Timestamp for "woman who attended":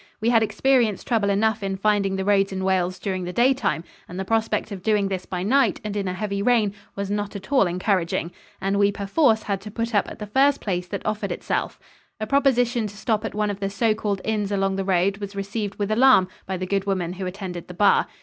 16.87-17.67